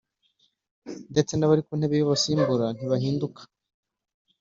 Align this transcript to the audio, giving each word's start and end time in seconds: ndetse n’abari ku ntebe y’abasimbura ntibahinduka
ndetse 1.11 1.33
n’abari 1.35 1.61
ku 1.67 1.73
ntebe 1.79 1.95
y’abasimbura 1.97 2.65
ntibahinduka 2.75 3.41